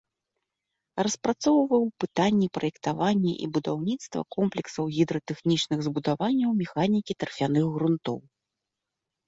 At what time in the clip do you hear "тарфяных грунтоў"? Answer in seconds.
7.23-8.17